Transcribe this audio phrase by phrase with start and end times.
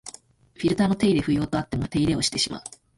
[0.55, 2.61] フィルターの手入れ不要とあっても手入れしてしまう